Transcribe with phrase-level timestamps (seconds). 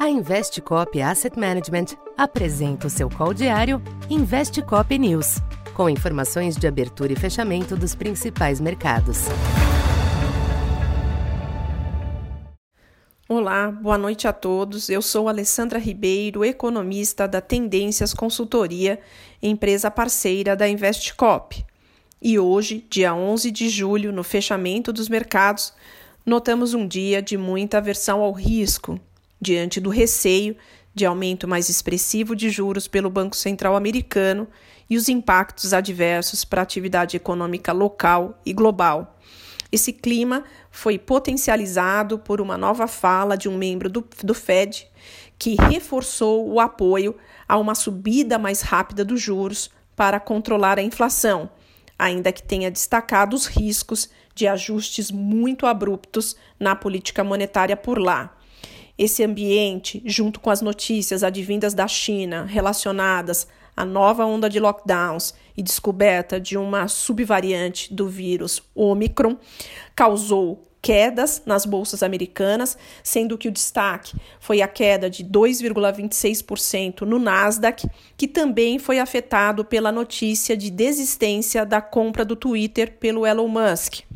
[0.00, 5.42] A Investcop Asset Management apresenta o seu call diário Investcop News,
[5.74, 9.26] com informações de abertura e fechamento dos principais mercados.
[13.28, 14.88] Olá, boa noite a todos.
[14.88, 18.98] Eu sou Alessandra Ribeiro, economista da Tendências Consultoria,
[19.42, 21.62] empresa parceira da Investcop.
[22.22, 25.74] E hoje, dia 11 de julho, no fechamento dos mercados,
[26.24, 28.98] notamos um dia de muita aversão ao risco,
[29.40, 30.56] diante do receio
[30.94, 34.48] de aumento mais expressivo de juros pelo Banco Central americano
[34.88, 39.18] e os impactos adversos para a atividade econômica local e global.
[39.72, 44.88] Esse clima foi potencializado por uma nova fala de um membro do, do Fed
[45.38, 47.16] que reforçou o apoio
[47.48, 51.50] a uma subida mais rápida dos juros para controlar a inflação,
[51.98, 58.36] ainda que tenha destacado os riscos de ajustes muito abruptos na política monetária por lá.
[59.00, 65.32] Esse ambiente, junto com as notícias advindas da China relacionadas à nova onda de lockdowns
[65.56, 69.38] e descoberta de uma subvariante do vírus Omicron,
[69.96, 77.18] causou quedas nas bolsas americanas, sendo que o destaque foi a queda de 2,26% no
[77.18, 83.48] Nasdaq, que também foi afetado pela notícia de desistência da compra do Twitter pelo Elon
[83.48, 84.09] Musk.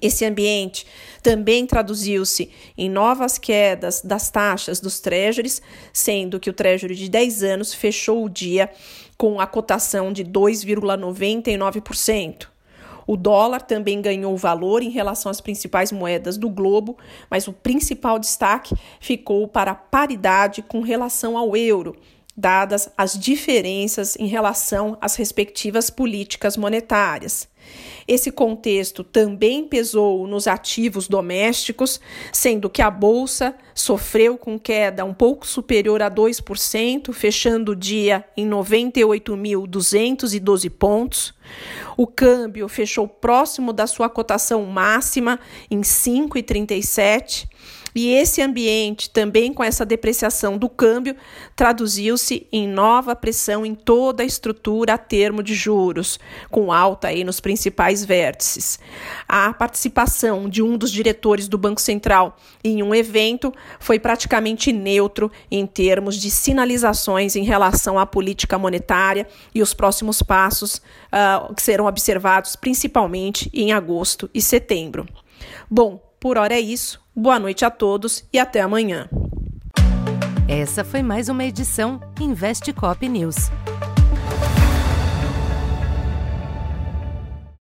[0.00, 0.86] Esse ambiente
[1.22, 7.44] também traduziu-se em novas quedas das taxas dos treasuries, sendo que o treasury de 10
[7.44, 8.68] anos fechou o dia
[9.16, 12.48] com a cotação de 2,99%.
[13.06, 16.96] O dólar também ganhou valor em relação às principais moedas do globo,
[17.30, 21.94] mas o principal destaque ficou para a paridade com relação ao euro,
[22.36, 27.48] dadas as diferenças em relação às respectivas políticas monetárias.
[28.06, 31.98] Esse contexto também pesou nos ativos domésticos,
[32.32, 38.24] sendo que a bolsa sofreu com queda um pouco superior a 2%, fechando o dia
[38.36, 41.32] em 98.212 pontos.
[41.96, 45.38] O câmbio fechou próximo da sua cotação máxima
[45.70, 47.48] em 5,37
[47.94, 51.14] e esse ambiente, também com essa depreciação do câmbio,
[51.54, 56.18] traduziu-se em nova pressão em toda a estrutura a termo de juros,
[56.50, 57.53] com alta aí nos principais
[58.04, 58.78] vértices.
[59.28, 65.30] A participação de um dos diretores do Banco Central em um evento foi praticamente neutro
[65.50, 71.62] em termos de sinalizações em relação à política monetária e os próximos passos uh, que
[71.62, 75.06] serão observados principalmente em agosto e setembro.
[75.70, 77.00] Bom, por hora é isso.
[77.14, 79.08] Boa noite a todos e até amanhã.
[80.48, 83.50] Essa foi mais uma edição Investe Cop News.